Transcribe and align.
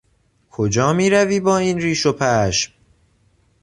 کجا 0.51 0.93
میری 0.93 1.39
با 1.39 1.57
این 1.57 1.79
ریش 1.79 2.05
و 2.05 2.13
پشم؟ 2.13 2.71